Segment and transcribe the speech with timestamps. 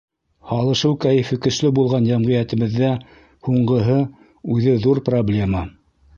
[0.51, 2.91] Һалышыу кәйефе көслө булған йәмғиәтебеҙҙә
[3.49, 4.01] һуңғыһы—
[4.57, 5.65] үҙе ҙур проблема.